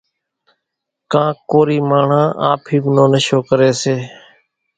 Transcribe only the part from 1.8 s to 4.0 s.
ماڻۿان آڦيم نو نشو ڪريَ سي۔